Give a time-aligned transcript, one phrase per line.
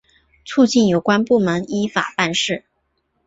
[0.45, 2.65] 促进有关部门依法办事